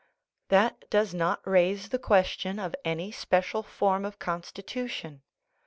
[0.47, 5.21] That does not raise the question of any special form of constitution.